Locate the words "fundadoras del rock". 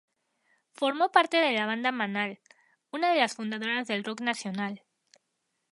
3.35-4.21